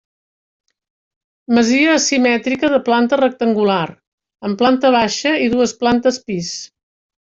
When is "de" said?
2.77-2.81